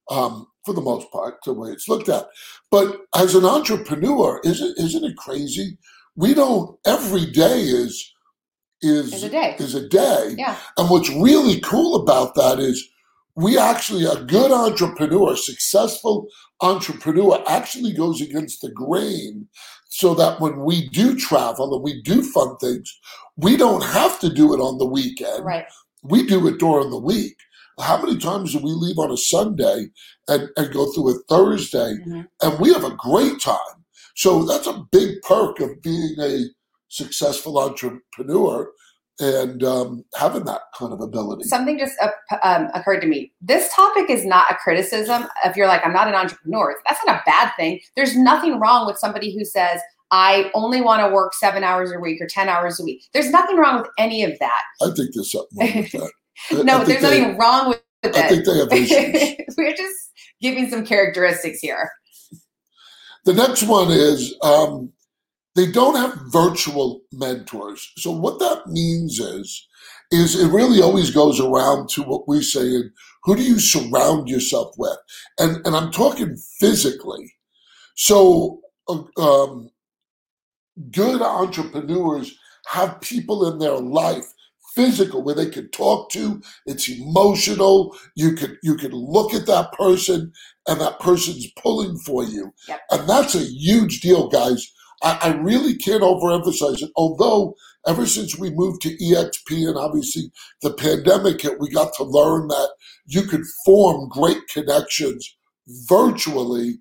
Um, 0.10 0.48
for 0.65 0.74
the 0.74 0.82
most 0.82 1.12
part, 1.12 1.36
the 1.46 1.53
way 1.53 1.70
it's 1.70 1.88
looked 1.88 2.10
at. 2.10 2.25
But 2.72 3.01
as 3.15 3.36
an 3.36 3.46
entrepreneur, 3.46 4.39
isn't 4.44 4.77
isn't 4.77 5.03
it 5.03 5.18
crazy? 5.18 5.77
We 6.15 6.34
don't 6.34 6.77
every 6.86 7.25
day 7.25 7.62
is 7.62 7.94
is 8.82 9.13
Is 9.13 9.24
a 9.24 9.29
day. 9.29 9.56
is 9.60 9.75
a 9.75 9.88
day. 9.88 10.36
Yeah. 10.38 10.56
And 10.77 10.89
what's 10.89 11.10
really 11.10 11.60
cool 11.62 12.01
about 12.01 12.36
that 12.36 12.60
is 12.60 12.77
we 13.36 13.58
actually 13.58 14.06
a 14.06 14.24
good 14.24 14.51
entrepreneur, 14.51 15.36
successful 15.36 16.27
entrepreneur 16.62 17.41
actually 17.48 17.94
goes 17.94 18.20
against 18.22 18.62
the 18.62 18.72
grain 18.72 19.48
so 19.89 20.13
that 20.15 20.39
when 20.41 20.56
we 20.65 20.89
do 20.89 21.15
travel 21.15 21.74
and 21.74 21.84
we 21.84 22.01
do 22.01 22.22
fun 22.22 22.58
things, 22.58 22.88
we 23.38 23.56
don't 23.58 23.84
have 23.84 24.20
to 24.20 24.29
do 24.34 24.53
it 24.53 24.60
on 24.60 24.77
the 24.77 24.86
weekend 24.86 25.46
Right. 25.46 25.65
We 26.03 26.25
do 26.25 26.48
it 26.48 26.60
during 26.60 26.89
the 26.89 27.00
week. 27.00 27.36
How 27.79 28.01
many 28.01 28.18
times 28.18 28.51
do 28.51 28.60
we 28.60 28.72
leave 28.72 28.98
on 29.00 29.12
a 29.12 29.18
Sunday 29.18 29.88
and, 30.27 30.50
and 30.58 30.74
go 30.74 30.91
through 30.91 31.12
a 31.12 31.20
Thursday 31.29 31.96
Mhm. 32.06 32.27
and 32.41 32.60
we 32.60 32.74
have 32.74 32.84
a 32.84 32.96
great 32.96 33.39
time? 33.41 33.58
So 34.15 34.44
that's 34.44 34.68
a 34.68 34.84
big 34.91 35.22
perk 35.22 35.60
of 35.62 35.82
being 35.82 36.15
a 36.20 36.44
successful 36.89 37.58
entrepreneur 37.60 38.70
and 39.22 39.63
um, 39.63 40.03
having 40.18 40.46
that 40.46 40.62
kind 40.77 40.94
of 40.94 41.01
ability. 41.01 41.44
Something 41.44 41.77
just 41.77 41.94
uh, 42.01 42.10
um, 42.44 42.68
occurred 42.74 43.01
to 43.01 43.08
me. 43.08 43.32
This 43.41 43.74
topic 43.74 44.10
is 44.10 44.25
not 44.25 44.50
a 44.51 44.56
criticism. 44.56 45.25
If 45.46 45.56
you're 45.58 45.68
like, 45.68 45.86
I'm 45.86 45.94
not 45.94 46.08
an 46.08 46.15
entrepreneur, 46.15 46.75
that's 46.88 47.00
not 47.06 47.18
a 47.18 47.24
bad 47.25 47.51
thing. 47.58 47.79
There's 47.96 48.15
nothing 48.18 48.60
wrong 48.60 48.88
with 48.88 48.98
somebody 48.98 49.34
who 49.38 49.44
says, 49.46 49.82
I 50.12 50.50
only 50.54 50.82
want 50.82 51.01
to 51.08 51.13
work 51.13 51.34
seven 51.34 51.63
hours 51.63 51.92
a 51.92 52.00
week 52.00 52.22
or 52.22 52.28
10 52.28 52.50
hours 52.50 52.80
a 52.80 52.84
week. 52.84 53.04
There's 53.13 53.30
nothing 53.30 53.58
wrong 53.58 53.82
with 53.82 53.92
any 53.98 54.24
of 54.24 54.38
that. 54.39 54.62
I 54.82 54.86
think 54.96 55.12
there's 55.13 55.32
something 55.32 55.58
wrong 55.60 55.75
with 55.78 55.92
that. 55.92 56.12
No, 56.63 56.84
there's 56.86 57.01
they- 57.01 57.20
nothing 57.22 57.38
wrong 57.38 57.70
with 57.70 57.82
that. 58.01 58.16
I 58.16 58.30
think 58.30 58.46
they 58.46 58.58
have 58.58 58.72
issues. 58.72 59.46
We're 59.58 59.75
just 59.75 60.12
giving 60.42 60.70
some 60.70 60.86
characteristics 60.86 61.60
here. 61.60 61.92
The 63.25 63.34
next 63.34 63.63
one 63.63 63.92
is 63.92 64.34
um, 64.42 64.92
they 65.56 65.70
don't 65.70 65.96
have 65.96 66.18
virtual 66.32 67.01
mentors. 67.12 67.92
So 67.98 68.12
what 68.12 68.39
that 68.39 68.68
means 68.68 69.20
is, 69.20 69.68
is 70.12 70.42
it 70.42 70.48
really 70.51 70.82
always 70.82 71.12
goes 71.12 71.39
around 71.39 71.89
to 71.89 72.04
what 72.04 72.28
we 72.28 72.42
say 72.42 72.62
saying. 72.62 72.89
Who 73.25 73.36
do 73.36 73.44
you 73.44 73.60
surround 73.60 74.30
yourself 74.30 74.74
with? 74.78 74.98
And 75.38 75.58
and 75.66 75.75
I'm 75.75 75.92
talking 75.92 76.38
physically. 76.60 77.34
So 77.96 78.62
uh, 78.88 79.04
um, 79.18 79.70
good 80.92 81.22
entrepreneurs 81.22 82.36
have 82.68 83.02
people 83.02 83.52
in 83.52 83.60
their 83.60 83.78
life 83.78 84.26
physical 84.76 85.24
where 85.24 85.36
they 85.36 85.50
can 85.50 85.70
talk 85.72 86.12
to 86.12 86.42
it's 86.66 86.88
emotional 86.88 87.98
you 88.16 88.34
could 88.34 88.58
you 88.62 88.76
could 88.76 88.94
look 88.94 89.34
at 89.34 89.48
that 89.48 89.72
person 89.74 90.32
and 90.68 90.80
that 90.80 91.00
person's 91.00 91.48
pulling 91.54 91.98
for 91.98 92.24
you. 92.24 92.52
Yep. 92.68 92.82
and 92.92 93.10
that's 93.10 93.36
a 93.36 93.44
huge 93.44 94.02
deal 94.02 94.28
guys. 94.30 94.72
I, 95.02 95.18
I 95.22 95.30
really 95.42 95.76
can't 95.76 96.04
overemphasize 96.04 96.84
it. 96.84 96.92
Although 96.96 97.56
ever 97.88 98.06
since 98.06 98.38
we 98.38 98.52
moved 98.52 98.82
to 98.82 98.96
exp 98.98 99.50
and 99.50 99.78
obviously 99.78 100.32
the 100.62 100.74
pandemic 100.74 101.42
hit 101.42 101.60
we 101.60 101.70
got 101.70 101.94
to 101.96 102.04
learn 102.04 102.48
that 102.50 102.70
you 103.06 103.24
could 103.24 103.44
form 103.66 104.10
great 104.10 104.48
connections 104.54 105.36
virtually 105.88 106.80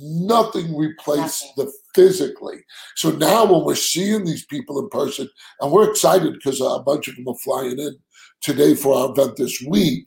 nothing 0.00 0.76
replaced 0.76 1.44
Nothing. 1.56 1.64
the 1.66 1.72
physically 1.94 2.58
so 2.96 3.10
now 3.12 3.44
when 3.44 3.64
we're 3.64 3.74
seeing 3.74 4.24
these 4.24 4.44
people 4.46 4.78
in 4.78 4.88
person 4.90 5.28
and 5.60 5.72
we're 5.72 5.88
excited 5.90 6.32
because 6.34 6.60
a 6.60 6.78
bunch 6.84 7.08
of 7.08 7.16
them 7.16 7.28
are 7.28 7.38
flying 7.42 7.78
in 7.78 7.96
today 8.42 8.74
for 8.74 8.94
our 8.94 9.10
event 9.12 9.36
this 9.36 9.62
week 9.68 10.04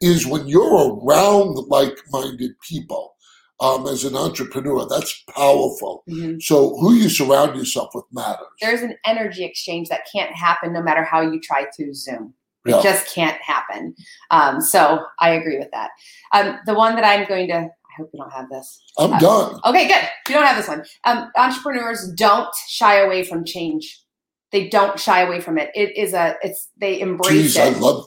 is 0.00 0.26
when 0.26 0.46
you're 0.46 0.94
around 0.96 1.54
like-minded 1.68 2.52
people 2.68 3.14
um, 3.60 3.86
as 3.86 4.04
an 4.04 4.16
entrepreneur 4.16 4.86
that's 4.88 5.22
powerful 5.34 6.04
so 6.40 6.76
who 6.78 6.94
you 6.94 7.08
surround 7.08 7.56
yourself 7.56 7.90
with 7.94 8.04
matters 8.12 8.46
There's 8.60 8.82
an 8.82 8.96
energy 9.06 9.44
exchange 9.44 9.88
that 9.88 10.02
can't 10.12 10.34
happen 10.34 10.72
no 10.72 10.82
matter 10.82 11.02
how 11.04 11.20
you 11.20 11.40
try 11.40 11.66
to 11.76 11.94
Zoom. 11.94 12.34
It 12.64 12.70
Yeah. 12.70 12.82
just 12.82 13.12
can't 13.12 13.40
happen. 13.42 13.94
Um, 14.30 14.60
so 14.60 15.04
I 15.18 15.30
agree 15.30 15.58
with 15.58 15.70
that. 15.72 15.90
Um, 16.32 16.58
the 16.66 16.74
one 16.74 16.94
that 16.94 17.04
I'm 17.04 17.26
going 17.26 17.48
to, 17.48 17.68
I 17.92 18.02
hope 18.02 18.10
you 18.14 18.20
don't 18.20 18.32
have 18.32 18.48
this. 18.50 18.82
i'm 18.98 19.12
Uh, 19.14 19.18
done 19.20 19.60
Okay, 19.66 19.88
good. 19.88 20.08
You 20.28 20.34
don't 20.34 20.46
have 20.46 20.56
this 20.56 20.68
one. 20.68 20.84
Um, 21.04 21.30
entrepreneurs 21.36 22.10
don't 22.16 22.48
shy 22.68 23.00
away 23.00 23.24
from 23.24 23.44
change. 23.44 24.00
They 24.52 24.68
don't 24.68 24.98
shy 24.98 25.22
away 25.22 25.40
from 25.40 25.58
it. 25.58 25.70
It 25.74 25.96
is 25.96 26.14
a. 26.14 26.36
It's 26.42 26.68
they 26.80 27.00
embrace 27.00 27.56
Jeez, 27.56 27.60
i 27.60 27.68
it. 27.68 27.78
love 27.78 28.06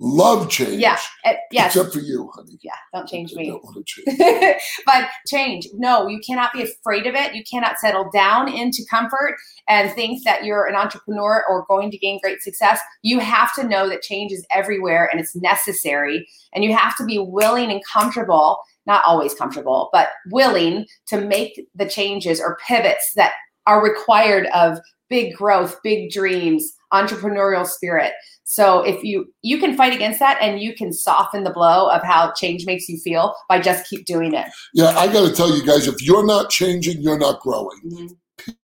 love 0.00 0.50
change 0.50 0.80
Yeah, 0.80 0.98
Uh, 1.24 1.34
yes. 1.52 1.74
except 1.76 1.94
for 1.94 2.00
you 2.00 2.28
honey 2.34 2.58
yeah. 2.62 2.72
Don't 2.92 3.08
change 3.08 3.32
I 3.32 3.36
me. 3.36 3.46
don't 3.50 3.62
want 3.64 3.76
to 3.76 3.82
change 3.84 4.60
but 4.86 5.08
change. 5.26 5.68
No, 5.74 6.08
you 6.08 6.18
cannot 6.26 6.52
be 6.52 6.62
afraid 6.62 7.06
of 7.06 7.14
it. 7.14 7.34
You 7.34 7.44
cannot 7.48 7.78
settle 7.78 8.10
down 8.12 8.52
into 8.52 8.82
comfort 8.90 9.36
and 9.68 9.92
think 9.92 10.24
that 10.24 10.44
you're 10.44 10.66
an 10.66 10.74
entrepreneur 10.74 11.44
or 11.48 11.64
going 11.68 11.90
to 11.92 11.98
gain 11.98 12.18
great 12.20 12.42
success. 12.42 12.80
You 13.02 13.20
have 13.20 13.54
to 13.54 13.66
know 13.66 13.88
that 13.88 14.02
change 14.02 14.32
is 14.32 14.44
everywhere 14.50 15.08
and 15.10 15.20
it's 15.20 15.36
necessary. 15.36 16.26
And 16.54 16.64
you 16.64 16.74
have 16.76 16.96
to 16.96 17.04
be 17.04 17.18
willing 17.18 17.70
and 17.70 17.80
comfortable, 17.84 18.58
not 18.86 19.04
always 19.04 19.32
comfortable, 19.34 19.90
but 19.92 20.08
willing 20.30 20.86
to 21.06 21.20
make 21.20 21.68
the 21.74 21.88
changes 21.88 22.40
or 22.40 22.58
pivots 22.66 23.12
that 23.14 23.32
are 23.66 23.82
required 23.82 24.46
of 24.54 24.78
big 25.08 25.34
growth, 25.34 25.76
big 25.84 26.10
dreams, 26.10 26.72
entrepreneurial 26.92 27.66
spirit. 27.66 28.12
So 28.56 28.82
if 28.92 29.02
you 29.02 29.16
you 29.42 29.56
can 29.62 29.72
fight 29.80 29.92
against 29.98 30.20
that 30.24 30.38
and 30.40 30.60
you 30.64 30.74
can 30.80 30.92
soften 30.92 31.42
the 31.44 31.50
blow 31.58 31.88
of 31.96 32.02
how 32.04 32.32
change 32.40 32.66
makes 32.66 32.88
you 32.88 32.96
feel 33.06 33.34
by 33.48 33.56
just 33.68 33.80
keep 33.90 34.02
doing 34.14 34.32
it. 34.40 34.46
yeah 34.80 34.90
i 35.02 35.06
got 35.14 35.24
to 35.28 35.34
tell 35.38 35.50
you 35.56 35.62
guys 35.70 35.88
if 35.92 35.98
you're 36.08 36.26
not 36.34 36.50
changing 36.58 36.96
you're 37.04 37.18
not 37.26 37.40
growing 37.46 37.80
Mhm. 37.92 38.10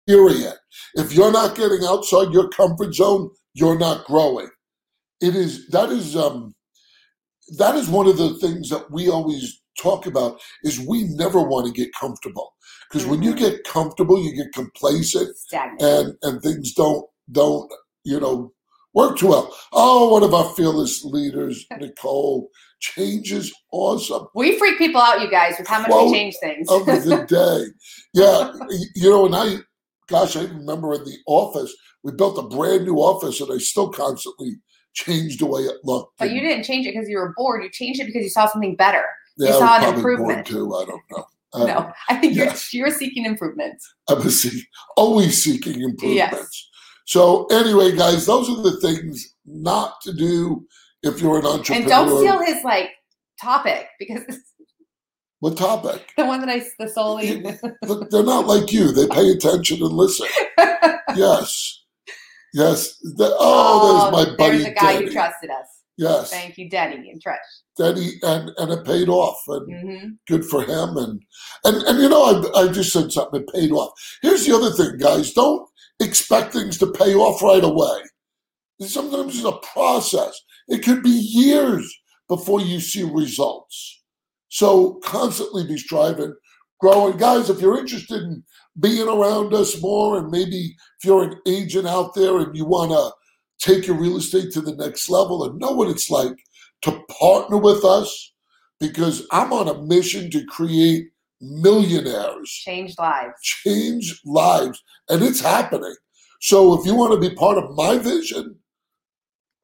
period. 0.06 0.54
If 1.02 1.12
you're 1.16 1.32
not 1.40 1.50
getting 1.60 1.82
outside 1.92 2.32
your 2.36 2.48
comfort 2.60 2.92
zone, 2.94 3.24
you're 3.60 3.78
not 3.78 3.98
growing. 4.10 4.48
It 5.20 5.34
is 5.44 5.52
that 5.76 5.88
is 5.98 6.16
um 6.16 6.54
that 7.62 7.74
is 7.80 7.88
one 7.98 8.06
of 8.12 8.16
the 8.22 8.30
things 8.42 8.68
that 8.70 8.90
we 8.90 9.08
always 9.16 9.44
talk 9.86 10.06
about 10.12 10.32
is 10.68 10.78
we 10.92 10.98
never 11.22 11.40
want 11.52 11.64
to 11.66 11.72
get 11.80 11.90
comfortable 12.02 12.48
because 12.88 13.06
when 13.10 13.22
you 13.22 13.32
Mhm. 13.34 13.38
get 13.44 13.64
comfortable 13.64 14.18
you 14.24 14.32
get 14.42 14.52
complacent 14.52 15.30
Stagnant. 15.36 15.82
and 15.92 16.06
and 16.24 16.42
things 16.42 16.74
don't 16.82 17.04
don't 17.40 17.70
you 18.04 18.18
know 18.24 18.52
work 18.94 19.18
too 19.18 19.28
well 19.28 19.56
oh 19.72 20.08
one 20.10 20.22
of 20.22 20.34
our 20.34 20.52
fearless 20.54 21.04
leaders 21.04 21.66
nicole 21.78 22.48
changes 22.80 23.52
awesome 23.72 24.26
we 24.34 24.58
freak 24.58 24.78
people 24.78 25.00
out, 25.00 25.20
you 25.20 25.30
guys, 25.30 25.54
with 25.58 25.66
how 25.66 25.80
much 25.80 25.90
we 25.90 26.12
change 26.12 26.36
things. 26.40 26.70
of 26.70 26.86
the 26.86 27.24
day. 27.28 27.66
Yeah, 28.14 28.52
you 28.94 29.10
know, 29.10 29.26
and 29.26 29.34
I, 29.34 29.56
gosh, 30.08 30.36
I 30.36 30.42
remember 30.42 30.94
in 30.94 31.04
the 31.04 31.16
office, 31.26 31.74
we 32.02 32.12
built 32.12 32.38
a 32.38 32.42
brand 32.42 32.84
new 32.84 32.96
office, 32.96 33.40
and 33.40 33.52
I 33.52 33.58
still 33.58 33.90
constantly 33.90 34.56
changed 34.94 35.40
the 35.40 35.46
way 35.46 35.62
it 35.62 35.76
looked. 35.84 36.18
but 36.18 36.30
you 36.30 36.40
didn't 36.40 36.64
change 36.64 36.86
it 36.86 36.94
because 36.94 37.08
you 37.08 37.18
were 37.18 37.34
bored. 37.36 37.62
You 37.62 37.70
changed 37.70 38.00
it 38.00 38.06
because 38.06 38.22
you 38.22 38.30
saw 38.30 38.46
something 38.46 38.76
better. 38.76 39.04
Yeah, 39.36 39.48
you 39.48 39.58
saw 39.58 39.78
an 39.78 39.94
improvement. 39.94 40.46
too. 40.46 40.74
I 40.74 40.84
don't 40.84 41.02
know. 41.10 41.24
Um, 41.54 41.66
no, 41.66 41.92
I 42.08 42.16
think 42.16 42.34
you're 42.34 42.52
you're 42.72 42.90
seeking 42.90 43.24
improvement. 43.24 43.80
I 44.08 44.14
was 44.14 44.42
see, 44.42 44.62
always 44.96 45.42
seeking 45.42 45.80
improvements. 45.80 46.14
Yes. 46.14 46.68
So 47.08 47.46
anyway, 47.46 47.96
guys, 47.96 48.26
those 48.26 48.50
are 48.50 48.60
the 48.62 48.78
things 48.82 49.34
not 49.46 49.98
to 50.02 50.12
do 50.12 50.66
if 51.02 51.22
you're 51.22 51.38
an 51.38 51.46
entrepreneur. 51.46 51.80
And 51.80 51.88
don't 51.88 52.18
steal 52.18 52.38
his 52.44 52.62
like 52.64 52.90
topic 53.40 53.88
because 53.98 54.24
What 55.40 55.56
topic? 55.56 56.12
The 56.18 56.26
one 56.26 56.40
that 56.40 56.50
I, 56.50 56.62
the 56.78 56.86
solely. 56.86 57.42
Look, 57.84 58.10
They're 58.10 58.22
not 58.24 58.46
like 58.46 58.72
you. 58.72 58.92
They 58.92 59.06
pay 59.06 59.30
attention 59.30 59.82
and 59.82 59.92
listen. 59.92 60.26
Yes. 61.16 61.82
Yes. 62.52 62.98
The- 62.98 63.34
oh, 63.38 64.12
there's 64.12 64.26
my 64.28 64.36
buddy 64.36 64.58
There's 64.58 64.66
a 64.66 64.74
guy 64.74 64.92
Denny. 64.92 65.06
who 65.06 65.12
trusted 65.12 65.48
us. 65.48 65.66
Yes. 65.96 66.30
Thank 66.30 66.58
you, 66.58 66.68
Denny 66.68 67.10
and 67.10 67.22
Trish. 67.24 67.36
Denny 67.78 68.10
and 68.22 68.50
and 68.58 68.70
it 68.72 68.84
paid 68.84 69.08
off 69.08 69.40
and 69.48 69.88
hmm 69.88 70.08
good 70.28 70.44
for 70.44 70.62
him 70.62 70.96
and 70.98 71.22
and 71.64 71.76
and 71.84 71.98
you 72.00 72.08
know 72.08 72.22
I, 72.54 72.64
I 72.64 72.68
just 72.68 72.92
said 72.92 73.10
something 73.10 73.40
it 73.40 73.52
paid 73.52 73.70
off 73.72 73.92
here's 74.20 74.44
the 74.44 74.54
other 74.54 74.70
thing 74.70 74.98
guys 74.98 75.32
don't 75.32 75.67
expect 76.00 76.52
things 76.52 76.78
to 76.78 76.92
pay 76.92 77.14
off 77.14 77.42
right 77.42 77.64
away. 77.64 78.00
Sometimes 78.80 79.36
it's 79.36 79.44
a 79.44 79.58
process. 79.72 80.40
It 80.68 80.84
could 80.84 81.02
be 81.02 81.10
years 81.10 81.92
before 82.28 82.60
you 82.60 82.80
see 82.80 83.02
results. 83.02 84.02
So 84.48 84.94
constantly 85.04 85.66
be 85.66 85.76
striving 85.76 86.34
growing. 86.80 87.16
Guys 87.16 87.50
if 87.50 87.60
you're 87.60 87.78
interested 87.78 88.22
in 88.22 88.42
being 88.80 89.08
around 89.08 89.52
us 89.52 89.80
more 89.80 90.18
and 90.18 90.30
maybe 90.30 90.76
if 90.98 91.04
you're 91.04 91.24
an 91.24 91.40
agent 91.46 91.86
out 91.86 92.14
there 92.14 92.38
and 92.38 92.56
you 92.56 92.64
want 92.64 92.90
to 92.92 93.10
take 93.58 93.86
your 93.86 93.96
real 93.96 94.16
estate 94.16 94.52
to 94.52 94.60
the 94.60 94.76
next 94.76 95.08
level 95.10 95.44
and 95.44 95.58
know 95.58 95.72
what 95.72 95.88
it's 95.88 96.10
like 96.10 96.36
to 96.82 97.02
partner 97.20 97.58
with 97.58 97.84
us 97.84 98.32
because 98.78 99.26
I'm 99.32 99.52
on 99.52 99.68
a 99.68 99.82
mission 99.82 100.30
to 100.30 100.44
create 100.46 101.08
millionaires, 101.40 102.50
Changed 102.50 102.98
lives. 102.98 103.40
change 103.42 104.20
lives, 104.24 104.82
and 105.08 105.22
it's 105.22 105.40
happening. 105.40 105.94
So 106.40 106.78
if 106.80 106.86
you 106.86 106.94
want 106.94 107.12
to 107.20 107.28
be 107.28 107.34
part 107.34 107.58
of 107.58 107.74
my 107.74 107.98
vision, 107.98 108.56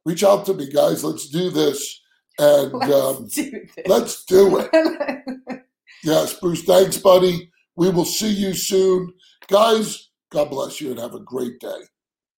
reach 0.04 0.25
out 0.25 0.45
to 0.47 0.54
me, 0.54 0.71
guys. 0.71 1.04
Let's 1.04 1.28
do 1.28 1.50
this. 1.50 2.00
And 2.38 2.73
Let's 2.81 2.93
um, 2.93 3.28
do 3.28 3.50
this. 3.76 3.87
let's 3.87 4.25
do 4.25 4.59
it. 4.59 5.21
Yes, 6.02 6.38
Bruce, 6.38 6.62
thanks, 6.64 6.99
buddy. 6.99 7.50
We 7.76 7.88
will 7.88 8.04
see 8.04 8.28
you 8.28 8.52
soon. 8.52 9.11
Guys, 9.49 10.11
God 10.31 10.50
bless 10.50 10.78
you 10.78 10.90
and 10.90 11.00
have 11.00 11.14
a 11.14 11.21
great 11.21 11.59
day. 11.61 11.81